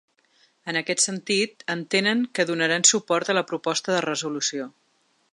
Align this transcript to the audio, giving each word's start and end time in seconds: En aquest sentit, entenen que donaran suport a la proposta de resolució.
En 0.71 0.77
aquest 0.79 1.01
sentit, 1.03 1.65
entenen 1.73 2.23
que 2.39 2.45
donaran 2.51 2.85
suport 2.93 3.31
a 3.33 3.35
la 3.39 3.47
proposta 3.53 3.95
de 3.97 4.01
resolució. 4.07 4.67